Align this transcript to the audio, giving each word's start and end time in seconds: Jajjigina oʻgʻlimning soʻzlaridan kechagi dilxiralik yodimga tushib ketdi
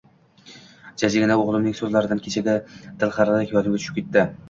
Jajjigina 1.01 1.37
oʻgʻlimning 1.43 1.77
soʻzlaridan 1.83 2.25
kechagi 2.27 2.59
dilxiralik 3.05 3.59
yodimga 3.61 3.87
tushib 3.89 4.05
ketdi 4.05 4.31